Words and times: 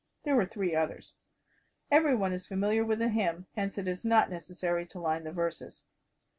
There 0.23 0.35
were 0.35 0.47
three 0.47 0.73
others. 0.73 1.13
Every 1.91 2.15
one 2.15 2.33
is 2.33 2.47
familiar 2.47 2.83
with 2.83 2.97
the 2.97 3.09
hymn, 3.09 3.45
hence 3.55 3.77
it 3.77 3.87
is 3.87 4.03
not 4.03 4.31
necessary 4.31 4.87
to 4.87 4.99
line 4.99 5.25
the 5.25 5.31
verses. 5.31 5.85